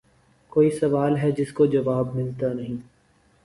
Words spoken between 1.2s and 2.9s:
ھے جس کو جواب مِلتا نیں